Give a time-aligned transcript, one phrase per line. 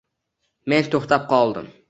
[0.73, 1.71] Men to`xtab qoldim